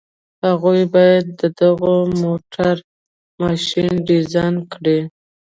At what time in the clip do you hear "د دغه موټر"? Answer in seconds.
1.41-2.75